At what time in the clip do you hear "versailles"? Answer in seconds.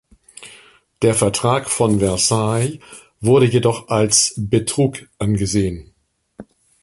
1.99-2.79